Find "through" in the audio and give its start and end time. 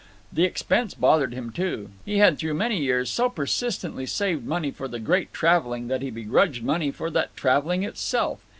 2.39-2.55